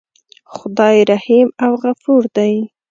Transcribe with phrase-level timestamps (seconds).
[0.55, 2.53] خدای رحیم او غفور دی.